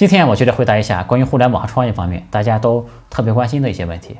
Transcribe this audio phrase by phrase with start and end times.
[0.00, 4.16] 今天我就来回答一下关于互联网创业方面大家都特别关心的一些问题。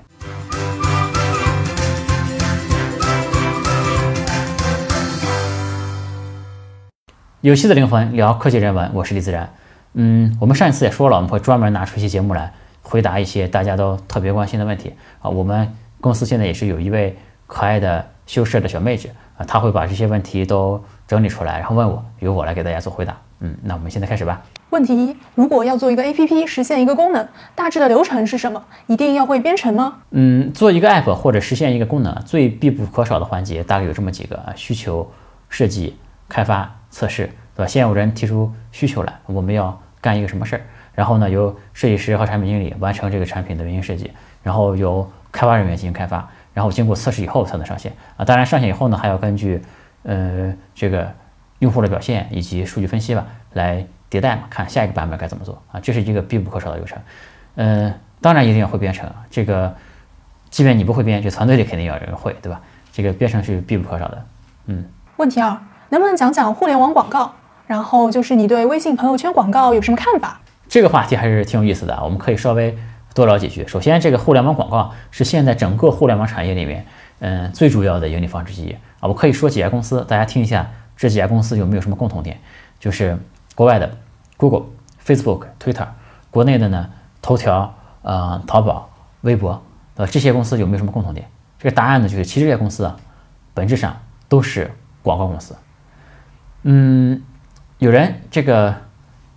[7.40, 9.50] 有趣的灵魂聊科技人文，我是李自然。
[9.94, 12.52] 嗯，我们上一次也说了，我们会专门拿出一期节目来
[12.82, 14.92] 回答一些大家都特别关心的问题
[15.22, 15.30] 啊。
[15.30, 19.08] 我们公司现在也是有一位可爱的修饰的小妹子
[19.38, 23.16] 啊，她会把这些问题都整理出来，然后问我，由我来给大家做回答。
[23.40, 24.42] 嗯，那我们现在开始吧。
[24.70, 28.62] 问题一：如果要做一个 APP 实现一个功能，大致的流程是什么？
[28.86, 29.98] 一定要会编程吗？
[30.10, 35.10] 嗯，做一个 App 或者实现一个功能，最必不可少的环节大概有这么几个啊：需求
[35.48, 35.96] 设计、
[36.28, 36.76] 开发。
[36.92, 37.68] 测试对吧？
[37.68, 40.62] 先有人提出需求来，我们要干一个什么事儿，
[40.92, 44.10] 然后呢，由设计师和产品经理完成这个产品的原型设计，
[44.42, 48.24] 然后由开发人员进行开发，然后经过测试以后才能上线啊。
[48.24, 49.62] 当然上线以后呢，还要根据
[50.02, 51.08] 呃这个
[51.60, 55.80] 用户的表现以及数据分析吧，来迭代嘛，看下一个版本该怎么做啊。
[55.80, 56.98] 这是一个必不可少的流程。
[57.54, 59.74] 嗯，当然一定要会编程，这个
[60.50, 62.60] 即便你不会编，这团队里肯定要有人会，对吧？
[62.92, 64.26] 这个编程是必不可少的。
[64.66, 64.84] 嗯。
[65.16, 65.56] 问题二。
[65.92, 67.32] 能不能讲讲互联网广告？
[67.66, 70.40] 然后就是你对微信朋友圈广告有什么看法？
[70.68, 72.78] 这个话题还是挺有意思的，我们可以稍微
[73.12, 73.66] 多聊几句。
[73.66, 76.86] 首先，这个互联网广告是现在整个互联网产业里面，
[77.18, 78.70] 嗯，最主要的盈利方式之一
[79.00, 79.08] 啊。
[79.08, 80.70] 我可以说几家公司，大家听一下，
[81.00, 82.38] 这几家公司有没有什么共同点？
[82.78, 83.18] 就是
[83.54, 83.90] 国外的
[84.36, 84.66] Google、
[85.02, 85.86] Facebook、Twitter，
[86.30, 86.90] 国内的呢，
[87.22, 88.90] 头条、呃，淘宝、
[89.22, 89.62] 微博，
[89.96, 91.26] 呃，这些公司有没有什么共同点？
[91.58, 92.98] 这个答案呢，就是其实这些公司啊，
[93.54, 93.98] 本质上
[94.28, 94.70] 都是
[95.02, 95.56] 广告公司。
[96.64, 97.22] 嗯，
[97.78, 98.74] 有人这个，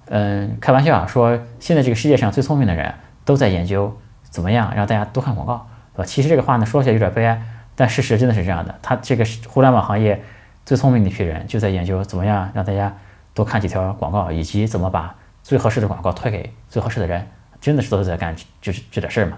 [0.08, 3.98] 嗯，开玩笑啊说，现在这个世界上最聪明的人都在研究
[4.30, 6.05] 怎么样让大家多看广告，对吧？
[6.05, 7.42] 其实这个话呢，说起来有点悲哀，
[7.73, 8.75] 但事实真的是这样的。
[8.81, 10.22] 他这个互联网行业
[10.66, 12.95] 最聪明的一批人就在研究怎么样让大家
[13.33, 17.28] 多看几条广告，以及怎么把最合适的广告推给最合适的人，
[17.59, 19.38] 真的是都是在干就是这点事儿嘛。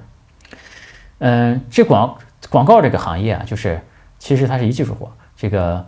[1.19, 2.17] 嗯，这广
[2.49, 3.81] 广告这个行业啊，就是
[4.19, 5.85] 其实它是一技术活，这个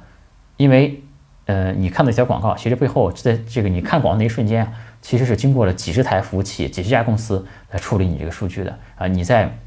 [0.57, 1.03] 因为。
[1.47, 9.07] 呃，你看到一条广告，其实背后在这个你看广告那一瞬间啊，其实是经过了几十台服务器、几十家公司来处理你这个数据的啊。
[9.07, 9.57] 你在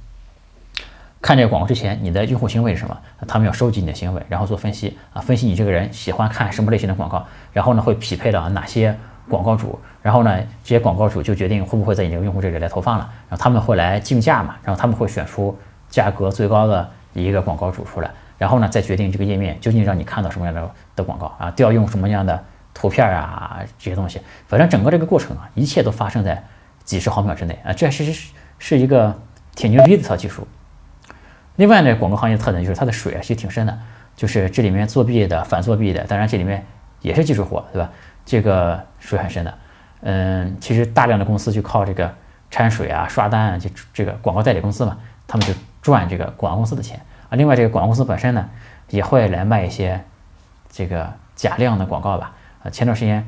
[1.22, 2.96] 看这个广告之前，你的用户行为是什么？
[3.28, 8.96] 他们要收集你的行为，然后做分析啊，分析你这个人喜欢看什么类型的广告，然后呢会匹配到哪些
[9.28, 15.56] 广告主，然后呢这些广告主就决定会不会在你这个用户这里来投放了，然后他们会来竞价嘛，然后他们会选出
[15.90, 18.10] 价格最高的一个广告主出来。
[18.38, 22.42] 然后呢，再决定这个页面究竟让你看到什么样的的广告啊，调用什么样的
[22.72, 26.42] 图片啊，这些东西，反正整个这个过程啊，一切都发生在
[26.82, 29.14] 几十毫秒之内啊，这其实是是一个
[29.54, 30.48] 挺牛逼的一套技术。
[31.60, 33.78] 另外呢，广告行业的特点就是它的水啊，其实挺深的，
[34.16, 36.64] 就是这里面作弊的、反作弊的，当然这里面
[37.02, 37.90] 也是技术活，对吧？
[38.24, 39.54] 这个水很深的。
[40.00, 42.10] 嗯，其实大量的公司就靠这个
[42.50, 46.98] 掺水啊、刷单啊，就这个广告代理公司嘛，他们就赚这个广告公司的钱。
[47.28, 48.48] 啊，另外这个广告公司本身呢，
[48.88, 50.02] 也会来卖一些
[50.70, 52.32] 这个假量的广告吧。
[52.62, 53.22] 啊，前段时间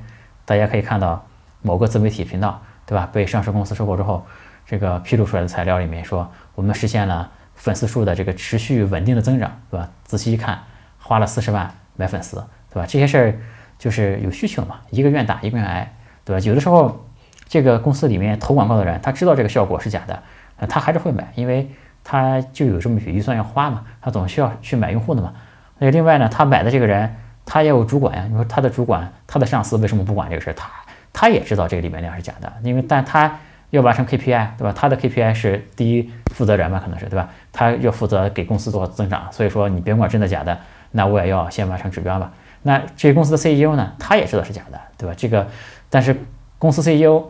[0.47, 1.23] 大家可以看到
[1.61, 3.07] 某个自媒体频道，对吧？
[3.13, 4.25] 被上市公司收购之后，
[4.65, 9.91] 这个披露出来的材料里面说，我们实现了粉丝数的这个持续稳定的增长，对吧？
[10.05, 10.63] 仔细一看，
[10.99, 12.87] 花了四十万买粉丝，对吧？
[12.89, 13.35] 这些事儿
[13.79, 16.41] 就是有需求嘛，一个愿打一个愿挨，对吧？
[16.47, 17.07] 有的时候
[17.49, 20.23] 这个公司里面投广告的人，他知道这个效果是假的，
[20.69, 21.71] 他还是会买，因为。
[22.05, 25.33] 他就有这么笔预算要花嘛，他总需要去买用户的嘛。
[25.79, 27.15] 那另外呢，他买的这个人，
[27.47, 28.27] 他也有主管呀。
[28.29, 30.53] 你说他的主管，他的上司为什么不管这个事儿？
[30.53, 30.69] 他
[31.13, 33.39] 他也知道这个里面量是假的，因为但他
[33.73, 34.73] 要完成 KPI，对吧？
[34.73, 37.29] 他的 KPI 是第一负责人嘛，可能是对吧？
[37.53, 40.57] 他要负责给公司做增长，所以说你别管真的假的，
[40.93, 42.33] 那我也要先完成指标吧。
[42.63, 45.15] 那这个公司的 CEO 呢，他也知道是假的，对吧？
[45.17, 45.49] 这个
[45.91, 46.17] 但是
[46.59, 47.25] 公司 CEO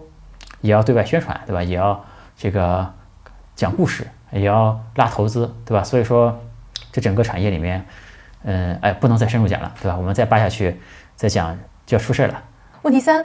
[0.61, 1.63] 也要对外宣传，对吧？
[1.63, 2.05] 也要
[2.37, 2.93] 这个
[3.57, 4.07] 讲故事。
[4.35, 5.85] 也要拉投资，对吧？
[5.85, 6.41] 所以说，
[6.91, 7.85] 这整个产业里面，
[8.45, 9.95] 嗯，哎，不能再深入讲了，对吧？
[9.99, 10.75] 我们再扒下去
[11.15, 11.55] 再讲
[11.85, 12.43] 就要出事了。
[12.81, 13.23] 问题三：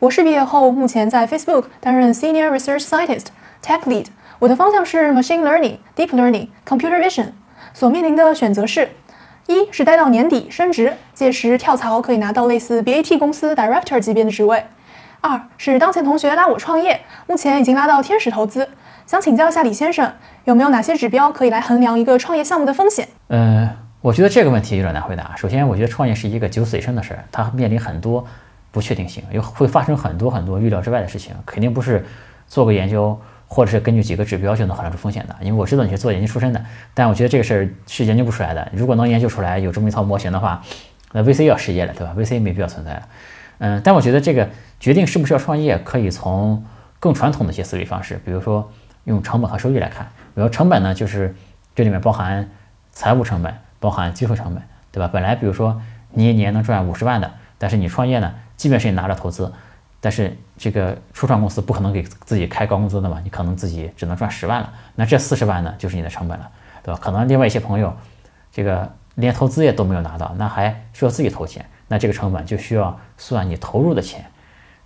[0.00, 3.26] 博士毕业后，目前在 Facebook 担任 Senior Research Scientist
[3.62, 4.06] Tech Lead，
[4.38, 7.32] 我的方向是 Machine Learning、Deep Learning、Computer Vision。
[7.74, 8.88] 所面临的选择是：
[9.46, 14.60] 一是待到年底升职，届时跳槽可以拿到类似 BAT 公司 Director 级别的职位；
[15.20, 18.66] 二是当前同学拉我创业，目前已经拉到天使投资。
[19.04, 20.10] 想请教一下李先生，
[20.44, 23.06] 有没有哪些指标可以来衡量一个创业项目的风险？
[23.28, 23.68] 呃，
[24.00, 25.36] 我觉得这个问题有点难回答。
[25.36, 28.24] 首先，我觉得创业是一个九死一生的事儿，它面临很多
[28.70, 32.04] 不确定性，有会发生很多很多预料之外的事情，肯定不是
[32.46, 35.36] 做个研究或者是根据几个指标就能衡量出风险的。
[35.40, 36.64] 因为我知道你是做研究出身的，
[36.94, 38.68] 但我觉得这个事儿是研究不出来的。
[38.72, 40.62] 如果能研究出来有这么一套模型的话，
[41.12, 43.02] 那 VC 要失业了，对吧？VC 没必要存在了。
[43.58, 46.64] 嗯，但我觉得这个决定是不是要创业，可以从
[46.98, 48.70] 更传统的一些思维方式，比如说
[49.04, 50.06] 用成本和收益来看。
[50.34, 51.34] 比如成本呢，就是
[51.74, 52.48] 这里面包含
[52.92, 54.62] 财务成本，包含机会成本，
[54.92, 55.10] 对吧？
[55.12, 55.82] 本来比如说
[56.12, 59.50] 你一年能赚五十万的，但是你创业呢，即便是你拿着投资，
[60.02, 66.50] 但是这个初创公司不可能给自己开高工资的嘛，你可能自己只能赚十万了，那这四十万呢，就是你的成本了，
[66.82, 67.00] 对吧？
[67.02, 67.96] 可能另外一些朋友，
[68.52, 74.26] 这个连投资也都没有拿到，那还需要自己投钱，那这个成本就需要算你投入的钱，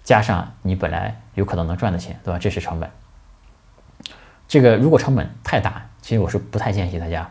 [0.05, 2.39] 加上你本来有可能能赚的钱，对吧？
[2.39, 2.89] 这是成本。
[4.47, 7.29] 这个如果成本太大，其实我是不太建议大家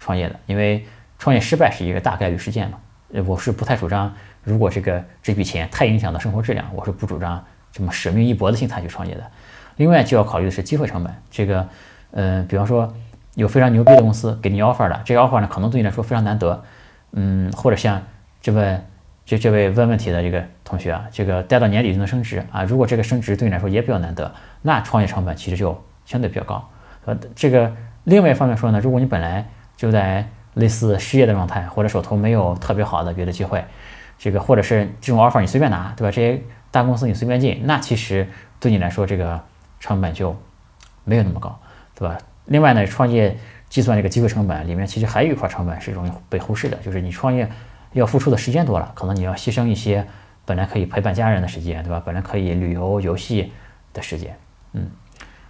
[0.00, 0.84] 创业的，因为
[1.20, 2.78] 创业失败是一个大概率事件嘛。
[3.22, 4.12] 我是不太主张，
[4.42, 9.22] 如果这个这笔钱太影响到生活质量，我是不主张这么舍命一搏的心态去创业的。
[9.76, 11.68] 另外就要考虑的是机会成本，这个，
[12.12, 12.92] 呃，比方说
[13.34, 16.64] 有非常牛逼的公司给你 offer 了，这个 offer 呢可能对你来说非常难得，
[17.12, 18.02] 嗯，或者像
[18.40, 18.80] 这位
[19.24, 24.32] 这这位问问题的这个同学啊，这个待到年底就能升职啊，如果这个升职对你来说也比较难得，
[24.62, 25.80] 那创业成本其实就。
[26.06, 26.62] 相对比较高，
[27.06, 27.72] 呃，这个
[28.04, 29.42] 另外一方面说呢，如果你本来
[29.74, 33.64] 就在类似失业的状态，或者手头没有特别好的别的机会，
[34.18, 36.10] 这个或者是这种 offer 你随便拿，对吧？
[36.10, 36.40] 这些
[36.70, 38.26] 大公司你随便进，那其实
[38.58, 39.40] 对你来说这个
[39.78, 40.36] 成本就
[41.04, 41.58] 没有那么高，
[41.94, 42.16] 对吧？
[42.46, 43.36] 另外呢，创业
[43.68, 47.48] 计算这个机会成本里面，其实还有一块成本是容易被忽视的，就是你创业
[47.92, 50.06] 要付出的时间多了，可能你要牺牲一些
[50.44, 52.02] 本来可以陪伴家人的时间，对吧？
[52.04, 53.52] 本来可以旅游游戏
[53.92, 54.36] 的时间，
[54.72, 54.90] 嗯。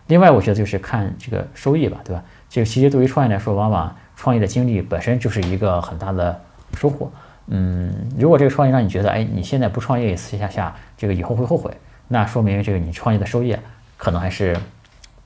[0.07, 2.23] 另外，我觉得就是看这个收益吧，对吧？
[2.51, 6.41] 这个其实对于创业来说，往往创业的经历本身就是一个很大的
[6.77, 7.11] 收获。
[7.49, 11.71] 嗯，如果这个创业让你觉得，哎，你现在不创业私下下，这个以后会后悔，
[12.09, 13.57] 那说明这个你创业的收益
[13.97, 14.55] 可能还是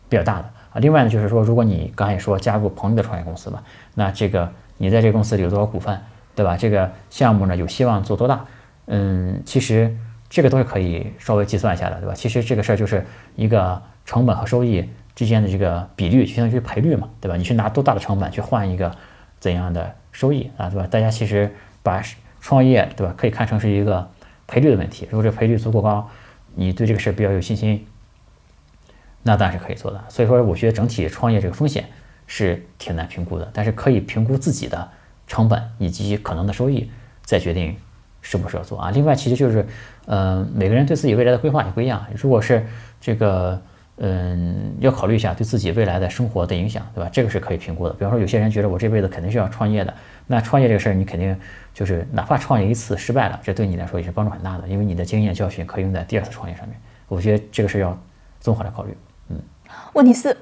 [0.08, 0.80] 比较大的啊。
[0.80, 3.62] 另外呢，就是说，如果你刚才也说加入朋友的创业公司嘛，
[3.94, 5.98] 那这个你在这个公司里有多少股份，
[6.34, 6.56] 对吧？
[6.56, 8.44] 这个项目呢有希望做多大？
[8.86, 9.94] 嗯，其实
[10.28, 12.14] 这个都是可以稍微计算一下的，对吧？
[12.14, 13.04] 其实这个事儿就是
[13.36, 13.80] 一个。
[14.08, 14.88] 成本和收益
[15.18, 17.36] 之间的这个比率，就相当于赔率嘛，对吧？
[17.36, 18.94] 你去拿多大的成本去换一个
[19.40, 20.86] 怎样的收益啊，对吧？
[20.86, 22.00] 大家其实把
[22.40, 24.08] 创业，对吧，可以看成是一个
[24.46, 25.08] 赔率的问题。
[25.10, 26.08] 如果这赔率足够高，
[26.54, 27.84] 你对这个事儿比较有信心，
[29.24, 30.04] 那当然是可以做的。
[30.08, 31.86] 所以说，我觉得整体创业这个风险
[32.28, 34.88] 是挺难评估的，但是可以评估自己的
[35.26, 36.88] 成本以及可能的收益，
[37.24, 37.76] 再决定
[38.22, 38.92] 是不是要做啊。
[38.92, 39.66] 另外，其实就是，
[40.06, 42.06] 嗯，每个人对自己未来的规划也不一样。
[42.14, 42.64] 如果是
[43.00, 43.60] 这个。
[44.00, 47.10] 嗯，要考虑一下对自己未来的生活的影响，对吧？
[47.12, 47.94] 这个是可以评估的。
[47.94, 49.92] 比方说，有些人觉得我这辈子肯定是要创业的，
[50.26, 51.36] 那创业这个事儿，你肯定
[51.74, 56.76] 就是哪怕创业一次失败了，这对你来说也是帮助很大的，因为你的经验教训可以用在第二次创业上面。
[57.08, 57.98] 我觉得这个是要
[58.38, 58.96] 综合来考虑。
[59.30, 59.36] 嗯。
[59.94, 60.36] 问题四：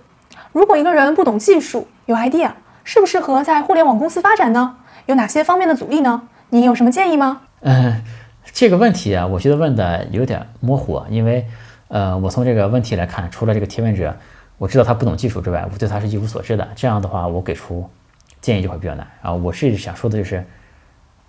[0.53, 2.51] 如果一个人不懂技术，有 idea，
[2.85, 4.77] 适不适合在互联网公司发展呢？
[5.07, 6.29] 有哪些方面的阻力呢？
[6.51, 7.41] 你有什么建议吗？
[7.61, 8.03] 嗯，
[8.53, 11.47] 这个问题啊，我觉得问的有点模糊，因为。
[11.89, 14.17] 呃，我从这个问题来看，除了这个提问者，
[14.59, 16.67] 我知道他不懂技术之外，我对他是一无所知的。
[16.75, 17.89] 这样的话，我给出
[18.41, 19.33] 建议就会比较难啊。
[19.33, 20.45] 我是想说的就是，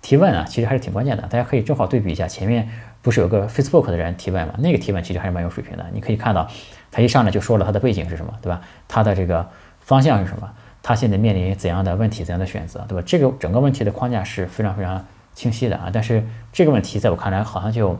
[0.02, 1.22] 提问啊，其实还是挺关键的。
[1.24, 2.68] 大家可以正好对比一下，前面
[3.02, 4.54] 不是有个 Facebook 的人提问嘛？
[4.58, 5.86] 那个提问其实还是蛮有水平的。
[5.92, 6.48] 你可以看到，
[6.90, 8.60] 他一上来就说了他的背景是什么，对吧？
[8.88, 9.48] 他的这个
[9.80, 10.50] 方向是什么？
[10.82, 13.04] 他现在面临怎样的问题、怎样的选择，对吧？
[13.06, 15.04] 这个整个问题的框架是非常非常
[15.34, 15.90] 清晰的啊。
[15.92, 17.96] 但是这个问题在我看来好像就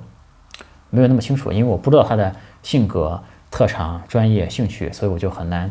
[0.91, 2.35] 没有那么清楚，因为我不知道他的。
[2.63, 5.71] 性格、特长、专业、兴趣，所以我就很难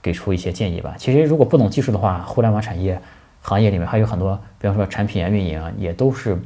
[0.00, 0.94] 给出一些建议吧。
[0.98, 3.00] 其实，如果不懂技术的话，互联网产业
[3.40, 6.38] 行业里面还有很多，比方说产品啊、运营啊，也都是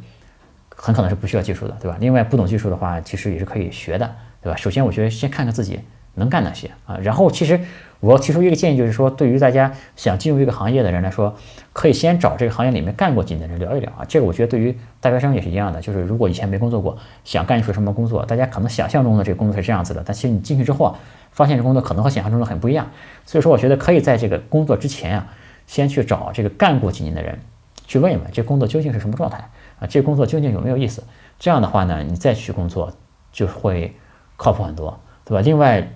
[0.74, 1.96] 很可能是不需要技术的，对吧？
[2.00, 4.56] 另外，不懂技术的话，其实也是可以学的，对吧？
[4.56, 5.80] 首先，我觉得先看看自己
[6.14, 7.60] 能干哪些啊，然后其实。
[8.02, 11.36] 我要提出一个建议，就是说，对于大家想进入一个行业的人来说，
[11.72, 14.04] 可以先找这个行业里面干过几年的人聊一聊啊。
[14.08, 20.96] 这个我觉得对于大学生也是一样的，就是如果以前没工作过，想干一份什么工作，大家可能想象中的这个工作是这样子的，但其实你进去之后，
[21.30, 22.90] 发现这工作可能和想象中的很不一样。
[23.24, 25.28] 所以说，我觉得可以在这个工作之前啊，
[25.68, 27.38] 先去找这个干过几年的人，
[27.86, 31.04] 去问一问这工作究竟是什么状态啊，这工作究竟有没有意思？
[31.38, 32.92] 这样的话呢，你再去工作
[33.30, 33.94] 就会
[34.36, 35.40] 靠谱很多，对吧？
[35.40, 35.88] 另外。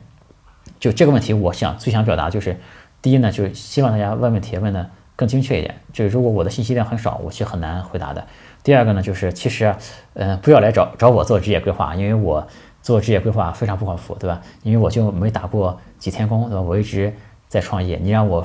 [0.79, 2.59] 就这个问题，我想最想表达就是，
[3.01, 5.75] 第一呢，就是希望大家问问题问的更精确一点。
[5.93, 8.27] 就是如果我的信息量很少，我其实很难回答的。
[8.63, 9.75] 第二个呢，就是其实，
[10.15, 12.47] 嗯，不要来找找我做职业规划，因为我
[12.83, 14.41] 做职业规划非常不靠谱，对吧？
[14.63, 16.61] 因为我就没打过几天工，对吧？
[16.61, 17.13] 我一直
[17.49, 18.45] 在创业，你让我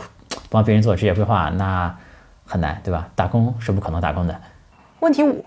[0.49, 1.93] 帮别人做职业规划，那
[2.45, 3.07] 很难，对吧？
[3.15, 4.39] 打工是不可能打工的。
[4.99, 5.43] 问题五，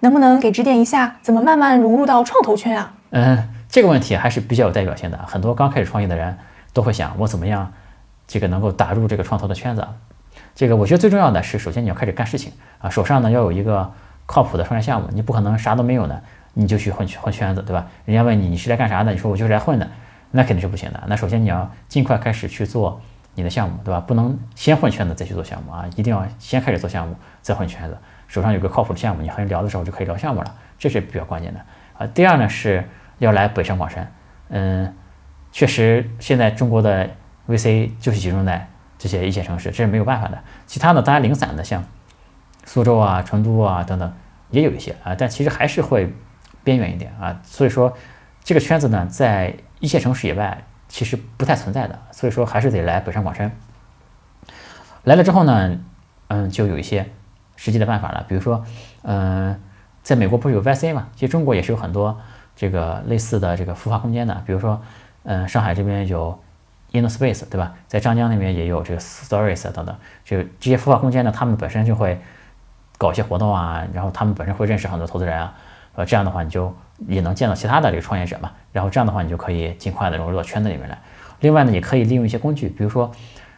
[0.00, 2.94] 能不能给指点一下，怎么慢慢融入到创投圈啊？
[3.10, 3.52] 嗯。
[3.76, 6.38] 这个问题还是比较有代表性的，很多刚开始创业的人
[6.72, 7.74] 都会想，我怎么样
[8.26, 9.86] 这个能够打入这个创投的圈子？
[10.54, 13.92] 这个我觉得最重要的是，首先你要开始干事情啊，手上呢要有一个
[14.24, 16.18] 靠谱的创业项目，你不可能啥都没有呢，
[16.54, 17.86] 你就去混混圈子，对吧？
[18.06, 19.86] 人家问你你是来干啥的，你说我就是来混的，
[20.30, 21.02] 那肯定是不行的。
[21.06, 22.98] 那首先你要尽快开始去做
[23.34, 24.00] 你的项目，对吧？
[24.00, 27.98] 不能先混圈子再去做项目啊，一定要先开始做项目再混圈子。
[28.26, 31.60] 手上有个靠谱的项目，你和人聊的时候就可以聊项目了，这是比较关键的
[31.98, 32.06] 啊。
[32.14, 32.82] 第二呢是
[33.18, 34.06] 要来北上广深，
[34.48, 34.94] 嗯，
[35.52, 37.08] 确实现在中国的
[37.48, 38.68] VC 就是集中在
[38.98, 40.38] 这些一线城市，这是没有办法的。
[40.66, 41.84] 其他的当然零散的像
[42.64, 44.12] 苏州啊、成都啊等等
[44.50, 46.12] 也有一些啊，但其实还是会
[46.62, 47.40] 边缘一点啊。
[47.44, 47.96] 所以说
[48.44, 53.50] 这个圈子呢，在一线城市以外其实不太存在的，所以说还是得来北上广深。
[55.04, 55.78] 来了之后呢，
[56.28, 57.08] 嗯，就有一些。
[57.58, 58.62] 实际的办法了，比如说，
[59.00, 59.58] 嗯，
[60.02, 61.08] 在美国不是有 YC 嘛？
[61.14, 62.20] 其实中国也是有很多
[62.56, 64.80] 这个类似的这个孵化空间的，比如说，
[65.24, 66.36] 嗯，上海这边有
[66.92, 67.74] InnoSpace，对吧？
[67.86, 69.94] 在张江那边也有这个 Stories 等等，
[70.24, 72.18] 就这些孵化空间呢，他们本身就会
[72.98, 75.54] 搞一些活动啊，然后他们本身会认识很多投资人啊，
[75.94, 76.74] 呃，这样的话你就
[77.06, 80.98] 也能见到其他的这个创业者嘛，然后这样的话你就可以尽快的融入到圈子里面来。
[81.40, 83.10] 另外呢，也可以利用一些工具，比如说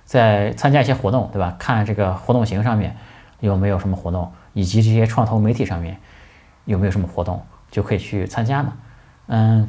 [0.04, 1.54] 在参加一些活动，对吧？
[1.58, 2.96] 看这个活动型上面。
[3.40, 5.96] 有没有什么活动，以及这些创投媒体上面
[6.64, 7.40] 有没有什么活动，
[7.70, 8.72] 就可以去参加嘛。
[9.28, 9.68] 嗯，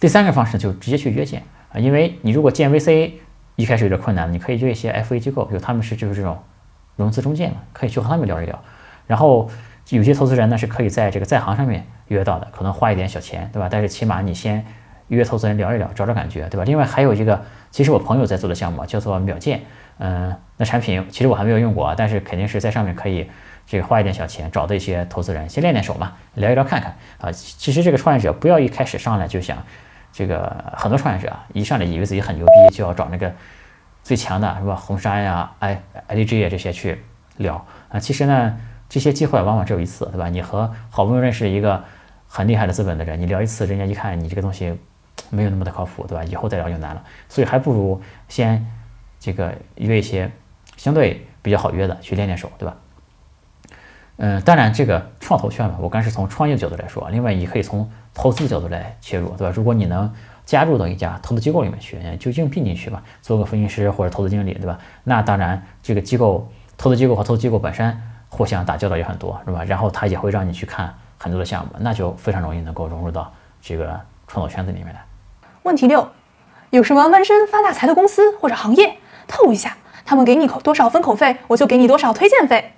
[0.00, 1.42] 第三个方式就直接去约见
[1.72, 3.12] 啊，因为你如果见 VC
[3.56, 6.38] 一开始有点困难，你可以约一些 FA 机构，比如他们是就是这种
[6.96, 8.58] 融资中介嘛，可以去和他们聊一聊。
[9.06, 9.48] 然后
[9.90, 13.68] 有些投资人呢是可以在这个在行上面约到的，可能花一点小钱，对吧？
[13.70, 14.64] 但是起码你先
[15.08, 16.64] 约投资人聊一聊，找找感觉，对吧？
[16.64, 19.62] 另外还有一个，其实我朋友在做的项目叫做秒见。
[19.98, 23.28] 嗯，那产品其实我还没有用过啊，但是肯定是在上面可以
[23.68, 27.30] 这个花一点小钱找的一些投资人，先练练手嘛，聊一聊看看啊。
[27.30, 29.62] 其实这个创业者不要一开始上来就想
[30.10, 33.30] 这个，很多创业者啊一上来以为自己很牛逼，就要找那个
[34.02, 34.74] 最强的是吧？
[34.74, 36.98] 红杉呀、i IDG 啊这些去
[37.36, 38.00] 聊啊。
[38.00, 38.58] 其实呢，
[38.88, 40.30] 这些机会往往只有一次，对吧？
[40.30, 41.84] 你和好不容易认识一个
[42.26, 44.74] 很厉害的资本的人，你聊一次，人家一看你这个东西
[45.28, 46.24] 没有那么的靠谱，对吧？
[46.24, 48.66] 以后再聊就难了，所以还不如先。
[49.20, 50.30] 这个约一些
[50.76, 52.76] 相对比较好约的去练练手，对吧？
[54.20, 59.52] 嗯，当然这个创投圈嘛，我刚是从创业角度来说，另外也可以从投资的角度来切入，对吧？
[59.54, 60.12] 如果你能
[60.44, 64.76] 加入到一家投资机构里面去，就应聘进去吧，做个分析师或者投资经理，对吧？
[65.04, 67.96] 那当然这个机构投资机构和投资机构本身
[68.28, 69.62] 互相打交道也很多，是吧？
[69.64, 73.32] 然后他也会让你去看很多的项目，那就非常容易能够融入到
[73.62, 75.00] 这个创投圈子里面来。
[75.62, 76.08] 问题六，
[76.70, 78.96] 有什么闷声发大财的公司或者行业？
[79.28, 82.72] 透一下，他们给你口多少封口费，我就给你多少推荐费。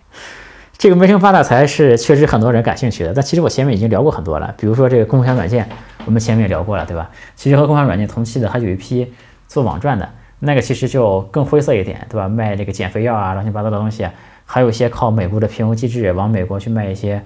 [0.81, 4.55] 这个闷声发大财是确实很多人感兴趣的，但其实我前面已经聊过很多了。
[4.57, 5.69] 比如说这个共享软件，
[6.07, 7.11] 我们前面也聊过了，对吧？
[7.37, 9.13] 其实和共享软件同期的还有一批
[9.47, 10.09] 做网赚的，
[10.39, 12.27] 那个其实就更灰色一点，对吧？
[12.31, 14.09] 卖这个减肥药啊，乱七八糟的东西，
[14.47, 17.23] 还有一些靠美国的评优机制往美国去卖一些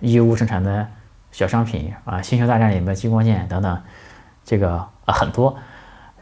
[0.00, 0.86] 义乌生产的
[1.30, 3.78] 小商品啊，星球大战里面的激光剑等等，
[4.46, 5.54] 这个啊很多，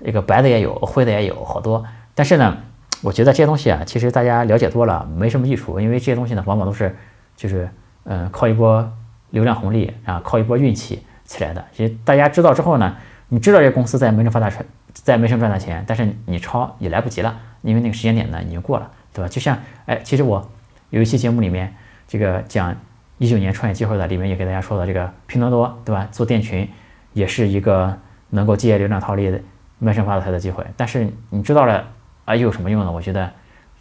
[0.04, 1.84] 这个白的也有，灰的也有，好多。
[2.16, 2.56] 但是呢，
[3.02, 6.96] 我觉得这些东西啊，其实大家了解多了没什么益处，因为这些东西呢，往往都是
[7.36, 7.68] 就是
[8.04, 8.88] 嗯靠一波
[9.30, 11.64] 流量红利啊，靠一波运气起来的。
[11.72, 12.96] 其实大家知道之后呢，
[13.28, 19.28] 你知道这公司在没声发大财，在没声赚大钱，但是你抄也来不及了，因为那个时间点呢已经过了，对吧？
[19.28, 20.48] 就像哎，其实我
[20.90, 21.74] 有一期节目里面
[22.06, 22.72] 这个讲
[23.18, 26.06] 一九年创业机会的，里面也给大家说了，这个拼多多对吧？
[26.12, 26.68] 做店群
[27.14, 27.98] 也是一个
[28.30, 29.40] 能够借流量套利的
[29.80, 31.84] 没声发大财的机会，但是你知道了。
[32.24, 32.90] 啊，又有什么用呢？
[32.90, 33.30] 我觉得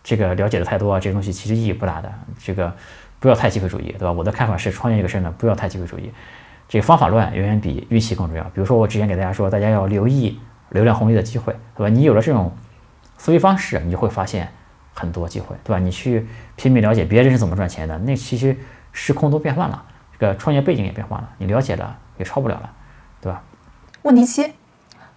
[0.03, 2.12] 这个了解的太多啊，这个东西其实意义不大的。
[2.43, 2.74] 这个
[3.19, 4.12] 不要太机会主义，对吧？
[4.12, 6.12] 我的看法是，创业这个事儿呢，不要太机会主义。
[6.67, 8.43] 这个方法论远远比运气更重要。
[8.45, 11.89] 比如说，我之前给大家说，大家要留意流量红利的机会，对吧？
[11.89, 12.51] 你有了这种
[13.17, 14.50] 思维方式，你就会发现
[14.93, 15.79] 很多机会，对吧？
[15.79, 18.57] 你去拼命了解别人是怎么赚钱的，那其实
[18.91, 19.83] 时空都变换了，
[20.17, 22.69] 这个创业背景也变化了，你了解了也超不了了，
[23.19, 23.43] 对吧？
[24.01, 24.51] 问题七，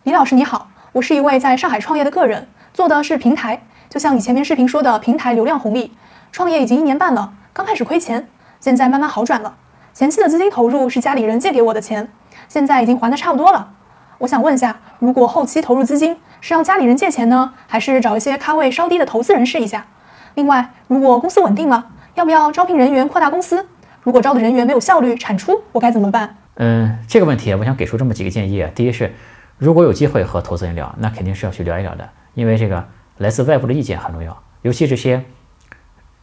[0.03, 2.47] 李老师你好，我是一位在上海创业的个人。
[2.75, 5.93] 做的是平台，就像你前面视频说的平台流量红利。
[6.33, 8.29] 创业已经一年半了，刚开始亏钱，
[8.59, 9.55] 现在慢慢好转了。
[9.93, 12.11] 前期的资金投入是家里人借给我的钱，
[12.49, 13.71] 现在已经还的差不多了。
[14.19, 19.87] 我想问一下，如果后期投入资金是让家里人借钱呢，还是找一些咖位稍低的投资人试一下？
[20.35, 23.65] 另外，如果公司稳定了，要不要招聘人员扩大公司？
[24.03, 26.37] 如果招的人员没有效率、产出，我该怎么办？
[26.57, 28.69] 嗯，这个问题我想给出这么几个建议啊。
[28.75, 29.15] 第一是，
[29.59, 32.11] 如果有机会和投资人聊，那肯定是要去聊一聊的。
[32.35, 32.87] 因为这个
[33.19, 35.25] 来自外部的意见很重要，尤其这些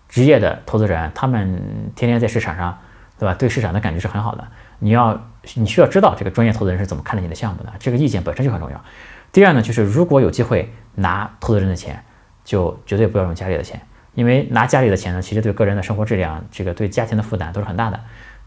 [0.08, 2.78] 职业的投资人，他们天天在市场上，
[3.18, 3.34] 对吧？
[3.34, 4.48] 对市场的感觉是很好的。
[4.80, 8.84] 你要你需要知道这个专业投资人是怎么看待你的项目的，这个意见本身就很重要。
[9.32, 12.04] 第二呢，就是如果有机会拿投资人的钱，
[12.44, 13.80] 就绝对不要用家里的钱，
[14.14, 18.00] 因为拿家里的钱呢，其实对个人的生活质量，这个对家庭的负担都是很大的。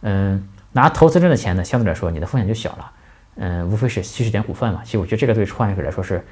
[0.02, 2.92] 嗯，拿投资人的钱呢，相对来说你的风险就小了。
[3.37, 4.83] 嗯，无非是稀释点股份嘛。
[4.85, 6.25] 其实我觉得这个对创业者来说是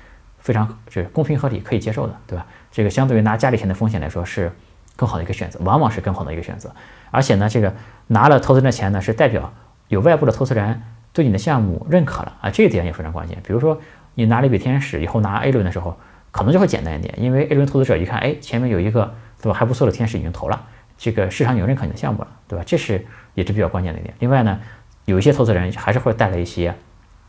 [0.42, 2.46] 非常就是公平合理可以接受的，对吧？
[2.70, 4.52] 这个相对于拿家里钱的风险来说是
[4.96, 6.70] 更好的一个选择，往往是更好的一个选择。
[7.10, 7.72] 而且呢，这个
[8.08, 9.52] 拿了投资人的钱呢，是代表
[9.88, 10.82] 有外部的投资人
[11.12, 13.38] 对你的项目认可了啊，这一点也非常关键。
[13.46, 13.80] 比如说
[14.14, 15.96] 你拿了一笔天使以后拿 A 轮的时候，
[16.30, 22.64] 可能就会简单一点，因为 A 轮投资者一看，哎，前面有一个对吧还不错的天使已经投了，这个市场已经认可你的项目了，对吧？
[22.66, 24.14] 这是也是比较关键的一点。
[24.18, 24.58] 另外呢，
[25.04, 26.74] 有一些投资人还是会带来一些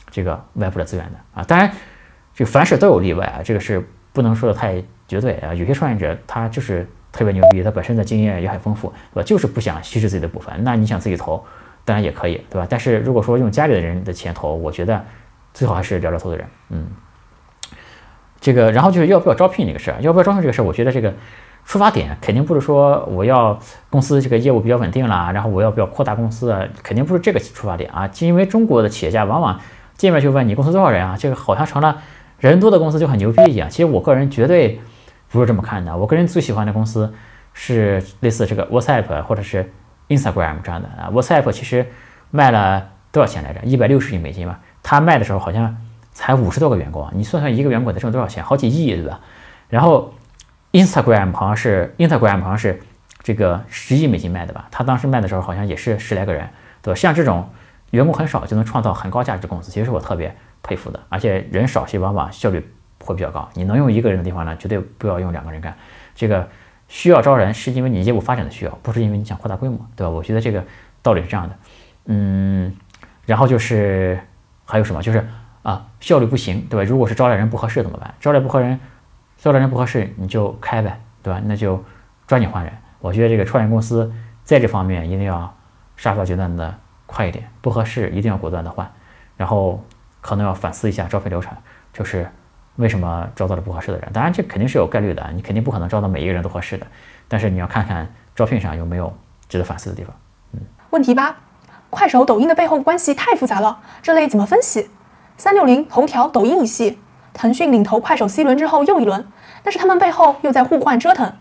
[0.10, 1.72] 这个外部的资源的啊，当然
[2.36, 5.54] 这凡事都有例外啊，这个是不能说的太绝对啊。
[5.54, 9.24] 有些创业者他就是特别牛逼，他本身的经验也很丰富，对吧？
[9.24, 11.44] 就是不想稀释自己的部分，那你想自己投，
[11.86, 12.68] 当然也可以，对吧？
[12.70, 15.04] 但是如果说用家里的人的钱投，我觉得
[15.54, 16.88] 最好还是聊聊投资人，嗯。
[18.42, 21.14] 这个，然后就是要不要招聘这个事儿，要不要招聘这个事儿，我觉得这个
[21.64, 23.58] 出发点肯定不是说我要
[23.90, 28.10] 公司这个业务比较稳定啦，然后我要不要扩大公司啊，肯定不是这个出发点啊。
[28.20, 29.58] 因为中国的企业家往往
[29.96, 32.02] 见面就问你公司多少人啊，这个好像成了
[32.50, 33.70] 人多的公司就很牛逼一样。
[33.70, 34.80] 其实我个人绝对
[35.30, 37.14] 不是这么看的，我个人最喜欢的公司
[37.54, 39.72] 是类似这个 WhatsApp 或者是
[40.10, 41.10] Instagram 这样的啊。
[41.12, 41.86] WhatsApp 其实
[42.32, 43.60] 卖了多少钱来着？
[43.64, 44.60] 一百六十亿美金吧。
[44.82, 45.76] 他卖的时候好像。
[46.16, 48.44] 才五十多个员工，你算算一个员工得挣多少钱？
[48.44, 49.20] 好几亿，对吧？
[49.68, 50.14] 然后
[50.72, 52.80] ，Instagram 好像是 Instagram 好像是
[53.24, 54.68] 这个十亿美金卖的吧？
[54.70, 56.48] 他当时卖的时候好像也是十来个人，
[56.84, 56.96] 对吧？
[56.96, 57.50] 像这种
[57.90, 61.00] 员工很少就能创造很高价值公司，其实我特别佩服的。
[61.10, 62.66] 而且人少，其实往往效率
[63.04, 63.48] 会比较高。
[63.54, 65.76] 你能用一个人的地方呢，绝对不要用两个人干。
[66.16, 66.50] 这个
[66.88, 70.10] 需要招人，是因为你业务发展的需要，不是因为你想扩大规模，对吧？
[70.10, 70.66] 我觉得这个
[71.02, 71.56] 道理是这样的。
[72.06, 72.76] 嗯，
[73.26, 74.20] 然后就是
[74.66, 75.02] 还有什么？
[75.02, 75.24] 就是。
[75.64, 76.84] 啊，效率不行，对吧？
[76.84, 78.14] 如果是招来人不合适怎么办？
[78.20, 78.78] 招来不合人，
[79.38, 81.42] 招来人不合适你就开呗，对吧？
[81.46, 81.82] 那就
[82.28, 82.74] 抓紧换人。
[83.00, 84.12] 我觉得这个创业公司
[84.44, 85.56] 在这方面一定要
[85.96, 88.92] 杀伐决断的快一点，不合适一定要果断的换。
[89.38, 89.82] 然后
[90.24, 91.54] 可能要反思一下招聘流程，
[91.92, 92.28] 就是
[92.78, 94.10] 为什么招到了不合适的人？
[94.14, 96.88] 当然这肯定是有概率的，你肯定不可能招到每一个人都合适的。
[97.28, 99.14] 但是你要看看招聘上有没有
[99.50, 100.16] 值得反思的地方。
[100.54, 101.36] 嗯，问题八，
[101.90, 104.90] 快手、抖音的背后关系太复杂了，这类怎么分析？
[105.36, 107.00] 三六零、头条、抖音一系，
[107.34, 109.28] 腾讯领投快手 C 轮之后又一轮，
[109.62, 111.34] 但是他们背后又在互换折腾。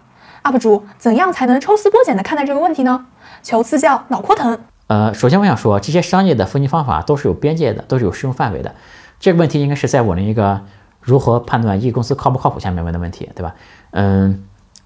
[0.43, 3.07] UP 主怎样才能抽丝剥茧地看待这个问题呢？
[3.45, 4.59] 求赐教，脑壳疼。
[4.93, 8.75] 呃，首先我想说，这些商业的分析方法都是有边界的，都是有适用范围的。
[9.19, 10.61] 这个问题应该是在我的一个
[11.01, 13.55] 如何判断一个公司靠不靠谱下面问的问题，对吧？
[13.93, 14.45] 嗯，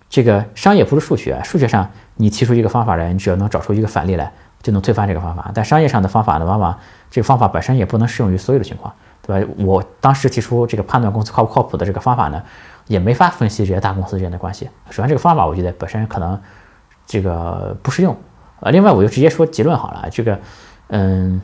[0.09, 4.33] 这个商业不是数学，数学上你提出一个方法来，你只要能找出一个反例来。
[4.63, 6.77] 就能推翻这个方法，但商业上的方法呢，往往
[7.09, 8.93] 这个方法本身也不能适用于所有的情况，
[9.23, 9.49] 对吧？
[9.59, 12.43] 我当时提出这个判断公司靠不靠谱的这个方法呢，
[12.89, 14.69] 也没法分析这些大公司之间的关系。
[14.91, 16.41] 首先，这个方法我觉得本身可能
[17.07, 18.17] 这个不适用，
[18.61, 20.41] 呃，另外我就直接说结论好了，这个，
[20.89, 21.41] 嗯，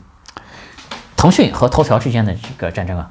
[1.17, 3.11] 腾讯和头条之间的这个战争啊，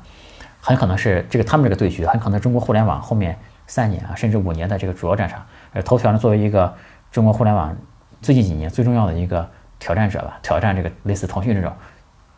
[0.60, 3.38] 很可能是这个他们这个对决，很可能中国互联网后面
[3.68, 5.46] 三年啊，甚至五年的这个主要战场。
[5.74, 6.74] 而头条呢，作为一个
[7.12, 7.76] 中国互联网
[8.22, 9.50] 最近几年最重要的一个。
[9.84, 11.74] 挑战者吧，挑战这个类似腾讯这种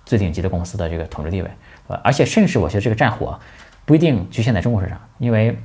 [0.06, 1.52] 最顶级的公司的这个统治地位，
[1.88, 1.99] 呃？
[2.02, 3.38] 而且甚至我觉得这个战火
[3.84, 5.60] 不一定局限在中国市场，因为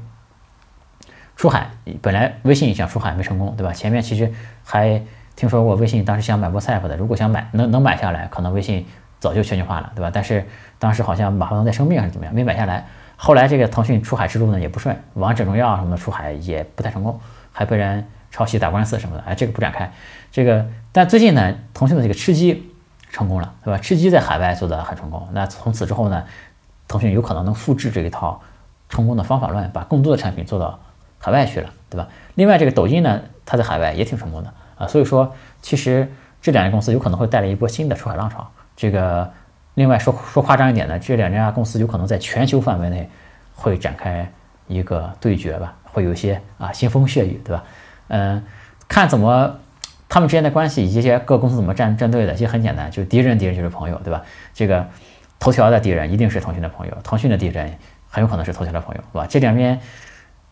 [1.37, 1.71] 出海
[2.03, 3.73] 本来微信想出海没成功，对吧？
[3.73, 4.33] 前面其实
[4.65, 5.01] 还
[5.39, 8.85] 听说过微信当时想买 WhatsApp 的，如果想买能能买下来，可能微信
[9.21, 10.11] 早就全球化了，对吧？
[10.13, 10.45] 但是
[10.81, 12.85] 当时好像马化腾在生病还是怎么样，没买下来。
[13.15, 17.21] 后来这个腾讯出海之路呢也不顺，王者荣耀什么的出海也不太成功，
[17.53, 19.93] 还被人抄袭打官司什么的，哎，这个不展开，
[20.33, 20.67] 这个。
[20.91, 22.73] 但最近呢，腾讯的这个吃鸡
[23.13, 23.79] 成功了，对吧？
[23.79, 25.29] 吃鸡在海外做的很成功。
[25.31, 26.25] 那从此之后呢，
[26.89, 28.41] 腾讯有可能能复制这一套
[28.89, 30.81] 成功的方法论，把更多的产品做到
[31.21, 32.09] 海外去了，对吧？
[32.35, 34.87] 另外，这个抖音呢，它在海外也挺成功的啊。
[34.87, 36.11] 所以说，其实
[36.41, 38.49] 这两家公司有可能会带来一波新的出海浪潮。
[38.77, 39.31] 这个，
[39.75, 43.11] 另外说说夸张一点呢，这两家公司有可能在全球范围内
[43.55, 44.31] 会展开
[44.67, 47.65] 一个对决吧，会有一些啊腥风血雨，对吧？
[48.09, 48.43] 嗯，
[48.89, 49.59] 看怎么。
[50.11, 54.23] 他们之间的关系以及这些各公司怎么站站队的，其实很简单，就是敌人敌人就是朋友，对吧？
[54.55, 54.87] 这个
[55.39, 57.71] 头条的敌人一定是腾讯的朋友，腾讯的敌人
[58.09, 59.27] 很有可能是头条的朋友，是吧？
[59.29, 59.79] 这两边，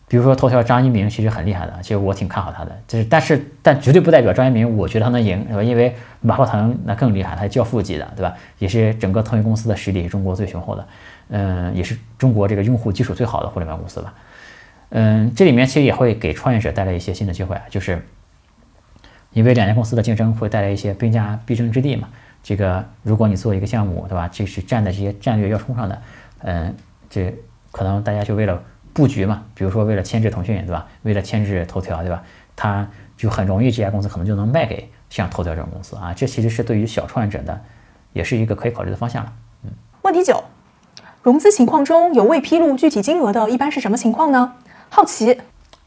[0.07, 5.61] 比如说头条张一鸣其实很厉害的，其实我挺看好他的，就是但是但绝对不代表张一鸣我觉得他能赢，是吧？
[5.61, 8.33] 因为马化腾那更厉害，他是教父级的，对吧？
[8.59, 10.87] 也是整个腾讯公司的实力中国最雄厚的，
[11.29, 14.13] 嗯，也是中国这个用户基础最好的互联网公司吧，
[14.89, 18.01] 嗯，这里面其实也会给创业者带来一些新的机会啊，就是。
[19.33, 22.07] 因为两家公司的竞争会带来一些兵家必争之地嘛。
[22.41, 24.27] 这个，如果你做一个项目，对吧？
[24.31, 26.01] 这是站在这些战略要冲上的，
[26.39, 26.75] 嗯，
[27.07, 27.31] 这
[27.71, 28.59] 可能大家就为了
[28.97, 29.43] 布局嘛。
[29.53, 30.87] 比如说为了牵制腾讯，对吧？
[31.03, 32.23] 为了牵制头条，对吧？
[32.55, 36.11] 它就很容易这家公司可能就能卖给像头条这种公司啊。
[36.15, 37.61] 这其实是对于小创业者的，
[38.13, 39.31] 也是一个可以考虑的方向了。
[39.65, 39.69] 嗯，
[40.01, 40.43] 问题九，
[41.21, 44.53] 融资情况中有未披露具体金额的，一般是什么情况呢？
[44.89, 45.39] 好奇。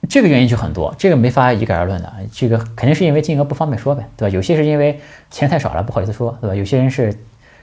[0.09, 2.13] 这个原因就很多，这个没法一概而论的。
[2.33, 4.35] 这个肯定是因为金额不方便说呗，对吧？
[4.35, 4.99] 有些是因为
[5.31, 6.55] 钱太少了不好意思说，对吧？
[6.55, 7.13] 有些人是，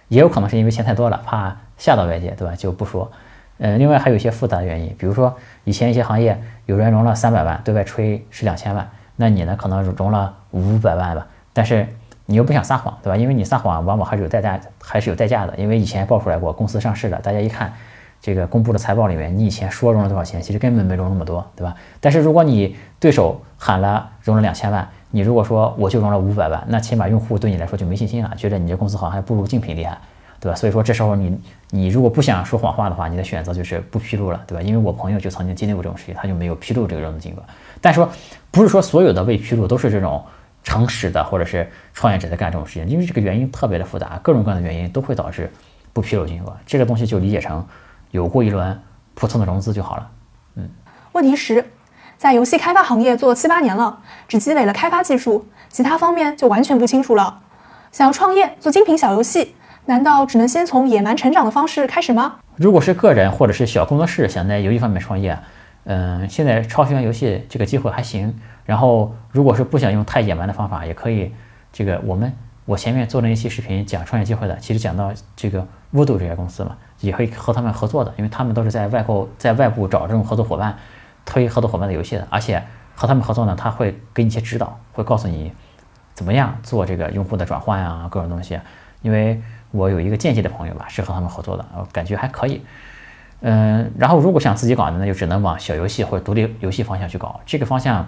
[0.09, 2.55] 也有可能是因为钱太多了怕吓到外界，对吧？
[2.55, 3.11] 就不说。
[3.57, 11.87] 嗯，另外还有一些复杂的原因，比如说以前一些行业有人融了三百万，对外吹是两千万，那你呢可能融了五百万吧，但是
[12.25, 13.17] 你又不想撒谎，对吧？
[13.17, 15.55] 因为你撒谎往往还是有代价，还是有代价的。
[15.55, 17.73] 因为以前爆出来过，公司上市了，大家一看。
[18.19, 21.75] 这个公布的财报里面，你以前说融了多少钱，其实根本没融那么多，对吧？
[22.01, 29.95] 但是如果你对手喊了融了两千万，你如果说我就融了五百万，那起码用户对你来说就没信心了，觉得你这公司好像还不如竞品厉害，
[30.39, 30.55] 对吧？
[30.55, 31.39] 所以说这时候你
[31.69, 34.61] 你如果不想说谎话的话，你的选择就是不披露了，对吧？
[34.61, 37.43] 因为我朋友就曾经经历过这种事情，他就没有披露这个融资金额。
[37.81, 38.09] 但说
[38.51, 40.23] 不是说所有的未披露都是这种
[40.63, 45.51] 诚实的，或者是创业者在干这种事情，因为这个原因特别的复杂，各种各样的原因都会导致
[45.93, 46.55] 不披露金额。
[46.65, 47.65] 这个东西就理解成。
[48.11, 48.79] 有过一轮
[49.15, 50.09] 普通的融资就好了。
[50.55, 50.69] 嗯，
[51.11, 51.63] 问题十，
[52.17, 53.99] 在游戏开发行业做七八年了，
[54.29, 57.41] 只积累了开发技术，其他方面就完全不清楚了。
[57.91, 59.53] 想要创业做精品小游戏，
[59.87, 62.35] 难道只能先从野蛮成长的方式开始吗？
[62.57, 65.37] 如果是个人或者是小工作室想在游戏方面创业，
[65.85, 68.37] 嗯，现在超学游戏这个机会还行。
[68.65, 71.31] 然后，如果是不想用太野蛮的方法，也可以。
[71.71, 72.33] 这个我们
[72.65, 76.75] 我前面做了一期视频讲创业机会的，其实讲到这个 wodo 这家公司嘛。
[76.99, 80.75] 也可以和他们合作的，因为他们都是在外购，在外部找这种合作伙伴，
[81.25, 82.27] 推合作伙伴的游戏的。
[82.29, 82.61] 而且
[82.93, 85.53] 和他们合作呢，他会给你一些指导，会告诉你
[86.13, 88.59] 怎么样做这个用户的转换呀，各种东西。
[89.03, 89.39] 因为
[89.77, 92.61] 我有一个间接的朋友吧，是和他们合作的，我感觉还可以。
[93.41, 97.39] 嗯，然后如果想自己搞的，那就只能往小游戏或者独立游戏方向去搞。
[97.45, 98.05] 这个方向，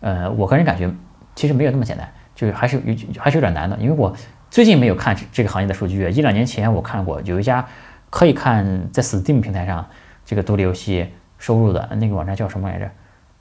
[0.00, 0.90] 呃，我个人感觉
[1.34, 3.76] 其实没有那么简单，就是还是有还是有点难的。
[3.78, 4.14] 因为我
[4.50, 7.66] 最近没有看这个行业的数据，一两年前我看过有一家。
[8.08, 9.84] 可以看在 Steam 平台上
[10.24, 12.88] 这个独立游戏收入的那个网站叫什么来着？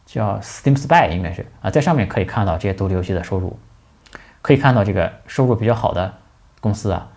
[0.08, 3.58] 叫 Steam Spy 应该是啊，在上面可以看到这些独立游戏的收入，
[4.42, 6.12] 可以看到这个收入比较好的
[6.60, 7.08] 公司啊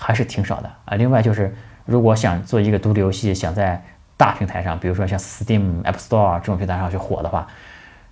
[0.00, 0.94] 还是挺少的啊。
[0.94, 1.52] 另外就是
[1.84, 3.82] 如果想做一个独立游戏，想在
[4.16, 7.48] 大平台上，比如说像 Steam App Store 这种平台上去火的话，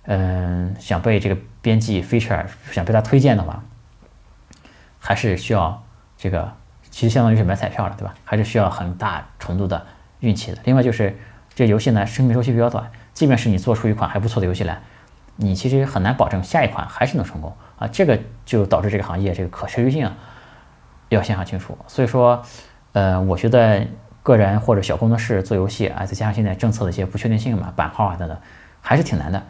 [0.03, 3.63] 嗯，想被这个编辑 feature，想被他推荐的话，
[4.99, 5.83] 还是需要
[6.17, 6.51] 这个。
[6.89, 8.15] 其实相当于是买彩票了，对吧？
[8.23, 9.85] 还是需要很大程度的
[10.21, 10.57] 运气的。
[10.63, 11.15] 另外就是
[11.53, 14.81] 这游戏呢，生命周期比较短，即便是你做出一款还不错的游戏来，
[15.35, 17.87] 你其实很难保证下一款还是能成功啊。
[17.89, 20.09] 这个就导致这个行业这个可持续性
[21.09, 21.77] 要想想清楚。
[21.87, 22.41] 所以说，
[22.93, 23.85] 呃，我觉得
[24.23, 28.37] 个人或者小工作室做游戏啊，再加上现在政策的一些不确定性嘛，版号啊等等，
[28.81, 29.41] 还是挺难的。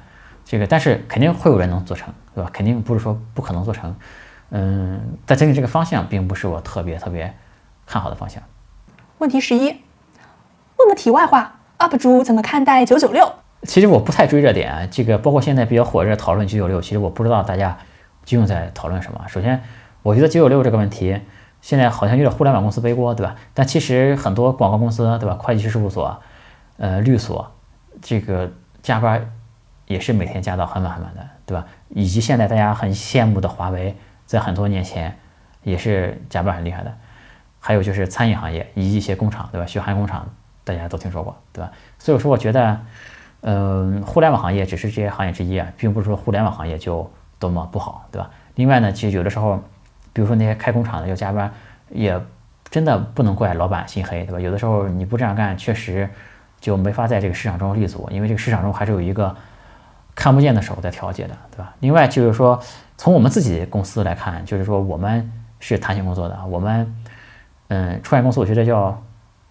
[0.46, 2.50] 这个但是肯定会有人能做成，对吧？
[2.54, 3.96] 肯定不是说不可能做成。
[4.52, 7.34] 嗯，但整体这个方向并不是我特别特别
[7.86, 8.41] 看好的方向。
[9.17, 9.67] 问题十一，
[10.78, 13.30] 问个题外话，UP 主怎么看待九九六？
[13.63, 17.78] 其实我不太追热点，这个包括现在比较火热讨论九九六，其实我不知道大家
[18.24, 19.20] 究竟在讨论什么。
[19.28, 19.62] 首先，
[20.04, 21.20] 我觉得九九六这个问题
[21.62, 23.36] 现在好像有点互联网公司背锅，对吧？
[23.54, 25.36] 但其实很多广告公司，对吧？
[25.36, 26.20] 会计师事务所、
[26.78, 27.52] 呃律所，
[28.02, 29.32] 这个加班
[29.86, 31.65] 也是每天加到很晚很晚的，对吧？
[31.89, 33.96] 以及现在大家很羡慕的华为。
[34.28, 35.17] 在很多年前，
[35.63, 36.93] 也是加班很厉害的，
[37.62, 39.65] 还有就是餐饮行业以及一些工厂，对吧？
[39.65, 40.28] 血汗工厂
[40.65, 41.72] 大家都听说过，对吧？
[41.98, 42.78] 所以说，我觉得，
[43.39, 48.30] 嗯，互联网行业只是这些行业之一啊，并不是说互联网行业就多么不好，对吧？
[48.56, 49.63] 另外呢，其实有的时候，
[50.17, 51.53] 比如说那些开工厂的要加班，
[51.91, 52.19] 也
[52.71, 54.39] 真的不能怪老板心黑，对吧？
[54.39, 56.10] 有的时候你不这样干，确实
[56.60, 59.36] 就没法在这个市场中立足，因为这个市场中还是有一个
[60.15, 61.75] 看不见的手在调节的，对吧？
[61.82, 62.60] 另外就是说。
[62.99, 66.36] 从我们自己公司来看，就是说我们是弹性工作的。
[66.47, 66.95] 我们，
[67.67, 68.99] 嗯，创业公司，我觉得叫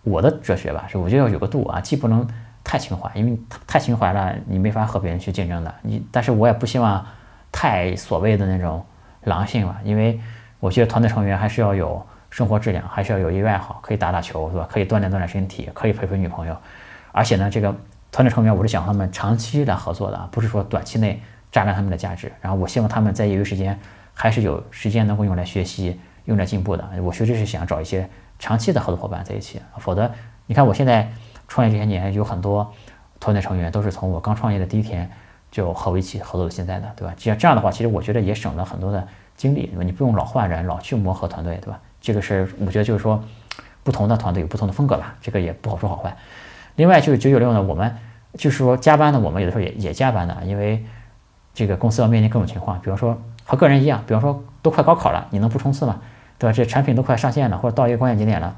[0.03, 2.27] 我的哲学吧，是我觉得要有个度啊，既不能
[2.65, 5.73] 太情怀，因为太情怀了，你没法和别人去竞争的。
[5.83, 7.07] 你，但是我也不希望
[7.53, 8.85] 太所谓的那种
[9.23, 10.19] 狼性吧，因为
[10.61, 14.69] 我觉得团队成员还是要有生活质量，还是要有一个爱好，可以打打球，是吧？
[14.71, 16.57] 可以锻炼锻炼身体，可以陪陪女朋友。
[17.13, 17.75] 而且呢，这个
[18.11, 21.21] 团队成员我是想和他们长期来合作的，不是说短期内。
[21.53, 23.79] 榨干他们的价值，然后我希望他们在业余时间
[24.13, 26.87] 还是有时间能够用来学习、用来进步的。
[27.01, 28.07] 我确实是想找一些
[28.39, 30.11] 长期的合作伙伴在一起，否则
[30.45, 31.11] 你看我现在
[31.49, 32.71] 创业这些年，有很多
[33.19, 35.11] 团队成员都是从我刚创业的第一天
[35.51, 37.15] 就和我一起合作到现在的，对吧？
[37.17, 39.83] 这样这样的话，其实我觉得也省了很多的精力，对吧？
[39.85, 41.79] 你不用老换人，老去磨合团队，对吧？
[42.01, 43.23] 这个是我觉得就是说，
[43.83, 46.17] 不同的团队有不同的风格吧，这个也不好说好坏。
[46.77, 47.97] 另外就是九九六呢，我们
[48.35, 50.85] 就是说加班呢，我们有的时候也也加班的，因为。
[51.57, 56.03] 这个公司要面临各种情况，比方说和个人一样，比方说都快高考了，你能不冲刺吗？
[56.39, 56.53] 对吧？
[56.53, 58.57] 这产品都快上线了，或者到一个关键节点了，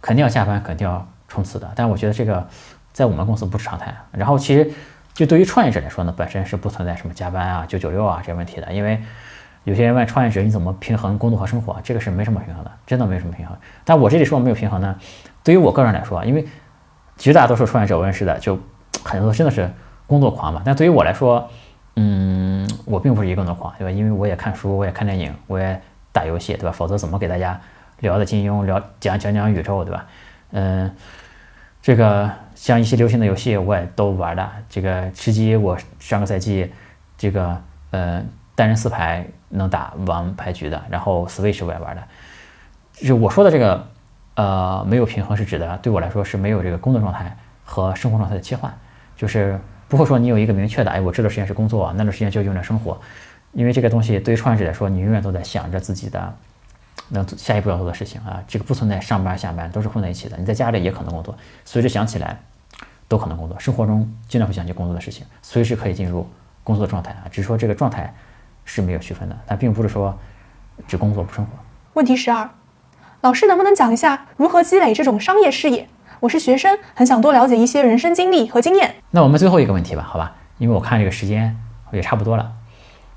[0.00, 1.68] 肯定要加班，肯定要冲刺的。
[1.74, 2.46] 但我觉得这个
[2.92, 3.92] 在我们公司不是常态。
[4.12, 4.70] 然后其实
[5.12, 9.02] 就对于创业者来说呢，本身是不存在什么加班啊、九九六啊这些问题的，因为
[9.66, 13.56] 有些人问创业者你怎么平衡工作和生活，这个是没什么平衡的，真的没什么平衡。
[13.84, 14.96] 但我这里说没有平衡呢，
[15.42, 16.46] 对于我个人来说啊，因为
[17.16, 18.56] 绝大多数创业者我认识的就
[19.02, 19.68] 很多真的是
[20.06, 20.62] 工作狂嘛。
[20.64, 21.50] 但对于我来说，
[21.96, 23.90] 嗯，我并不是一个工作狂，对吧？
[23.90, 25.80] 因为我也看书，我也看电影，我也
[26.12, 26.70] 打游戏，对吧？
[26.70, 27.60] 否则怎么给大家
[27.98, 30.06] 聊的金庸，聊讲讲讲宇宙，对吧？
[30.52, 30.94] 嗯，
[31.82, 36.72] 这个像一些流行的游戏我也都玩的，这个吃鸡我上个赛季
[37.18, 38.22] 这个呃
[38.54, 39.26] 单人四排。
[39.48, 42.02] 能打王牌局的，然后 Switch 我也玩的，
[42.94, 43.86] 就我说的这个，
[44.34, 48.72] 呃，没有平衡是指的，对我来说是没有这个工作状态和生活状态的切换，
[49.16, 53.00] 就是不会说你有一个明确的，哎，我这段时间是工作，那段时间就用来生活，
[53.52, 56.34] 因为这个东西对于创业者来说，你永远都在想着自己的
[57.10, 62.36] 能下一步要做的事情啊，这个不存在上班下班都是混在一起的，你在家里也可能工作，随时想起来
[63.06, 66.28] 都可能工作，生活中经常会想起工作的事情，随时可以进入
[66.64, 68.12] 工作的状态啊，只是说这个状态。
[68.66, 70.14] 是没有区分的，但并不是说
[70.86, 71.52] 只工作不生活。
[71.94, 72.50] 问题十二，
[73.22, 75.88] 老师能不能讲一下如何积累这种商业视野？
[76.20, 78.96] 我是学生，很想多了解一些人生经历和经验。
[79.10, 80.34] 那我们最后一个问题吧，好吧？
[80.58, 81.56] 因为我看这个时间
[81.92, 82.52] 也差不多了。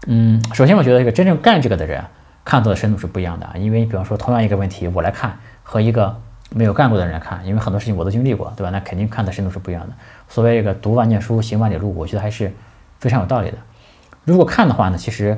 [0.08, 2.04] 嗯，首先我觉得这个真正干这个的人
[2.46, 3.54] 看到的深度是不一样的啊。
[3.58, 8.70] 因为比方说同样一个问题，我来看和一个没有干过的人来看，因为很多事情我都经历过，对吧？
[8.70, 9.94] 那肯定看的深度是不一样的。
[10.28, 12.54] 所谓这个读万卷书，行万里路，我觉得还是
[13.00, 13.58] 非常有道理的。
[14.30, 15.36] 如果看的话呢，其实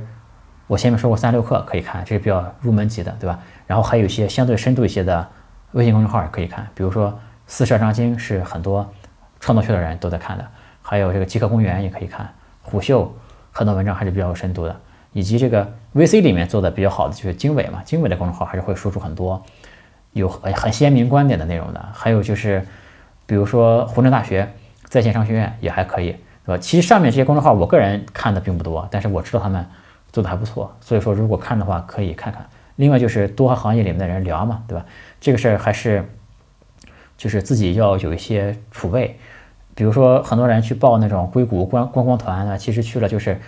[0.68, 3.40] 我前面说过三六课可以看，这是比较入门级的，对吧？
[3.66, 5.26] 然后还有一些相对深度一些的
[5.72, 7.10] 微信公众号也可以看，比如说
[7.48, 8.86] 《四十二章经》是很多
[9.40, 10.46] 创作学的人都在看的，
[10.82, 12.30] 还有这个极客公园也可以看，
[12.62, 13.10] 虎嗅
[13.54, 14.76] 很多文章还是比较有深度的，
[15.14, 19.42] 以及这个 VC 里面做的比较好的就是经纬嘛，经纬的公众号还是会输出很多
[20.12, 22.62] 有很很鲜明观点的内容的，还有就是
[23.26, 24.52] 比如说湖南大学
[24.84, 26.14] 在线商学院也还可以。
[26.46, 26.58] 对吧？
[26.60, 29.66] 其实上面这些公众号，我个人看的并不多，但是我知道他们
[30.12, 32.46] 做的还不错，所以说如果看的话，可以看看。
[32.78, 34.86] 另外就是多和行业里面的人聊嘛，对吧？
[35.20, 36.04] 这个事儿还是
[37.18, 39.20] 就是自己要有一些储备。
[39.76, 43.40] 比如说很多人去报那种硅谷观观光团啊，其实去了就是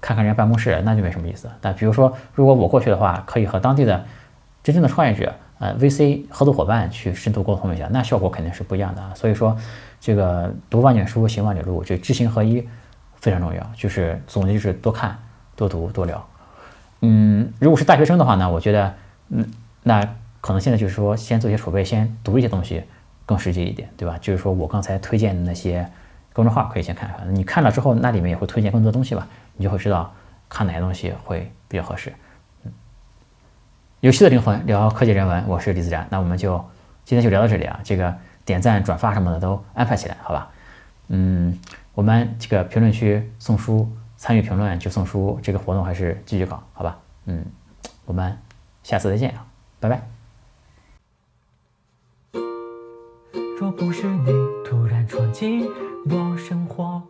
[0.00, 1.48] 看看人家办公室，那就没什么意思。
[1.60, 4.04] 但比如说如果我过去的话，可以和当地的
[4.62, 5.34] 真正的创业者。
[5.62, 9.12] 呃，VC 合作伙伴去深度沟通一下，那效果肯定是不一样的啊。
[9.14, 9.56] 所以说，
[10.00, 12.66] 这个读万卷书，行万里路，这知行合一
[13.20, 13.64] 非常重要。
[13.76, 15.16] 就是总结就是多看、
[15.54, 16.26] 多读、多聊。
[17.02, 18.92] 嗯，如果是大学生的话呢，我觉得，
[19.28, 19.48] 嗯，
[19.84, 20.02] 那
[20.40, 22.82] 可能现在就是说，先做一些储备，先读一些东西
[23.24, 24.18] 更实际一点，对吧？
[24.20, 25.88] 就是说我刚才推荐的那些
[26.32, 30.12] 公众号可以先看看，你看了之后，那里面也会推荐更多东西吧，你就会知道
[30.48, 32.12] 看哪些东西会比较合适。
[34.02, 36.04] 游戏的灵魂聊科技人文，我是李自然。
[36.10, 36.58] 那我们就
[37.04, 38.12] 今天就聊到这里啊，这个
[38.44, 40.50] 点赞、转发什么的都安排起来，好吧？
[41.06, 41.56] 嗯，
[41.94, 46.98] 我们这个评论区送书，参与评论就送书，这个活动还是继续搞，好吧？
[47.26, 47.44] 嗯，
[48.04, 48.36] 我们
[48.82, 49.46] 下次再见啊，
[49.78, 50.02] 拜拜。
[53.56, 54.32] 若不是你
[54.68, 55.64] 突然闯进
[56.10, 57.00] 我生活。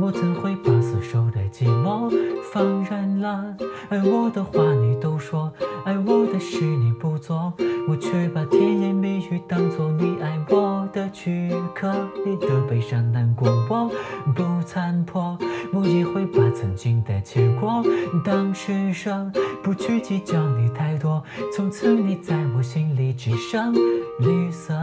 [0.00, 2.10] 我怎会把死守的寂寞
[2.52, 3.54] 放任了？
[3.90, 5.52] 爱我的话你都说，
[5.84, 7.52] 爱我的事你不做，
[7.86, 11.92] 我却把甜言蜜语当作你爱我的躯壳。
[12.24, 13.90] 你的悲伤难过我
[14.34, 15.36] 不参破，
[15.74, 17.84] 我也会把曾经的结果
[18.24, 19.30] 当施舍，
[19.62, 21.22] 不去计较你太多，
[21.54, 24.74] 从此你在我心里只剩绿色。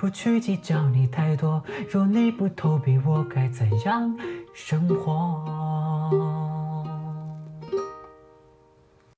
[0.00, 4.16] 不去计较你太多，若你不投币，我该怎样
[4.54, 6.59] 生活？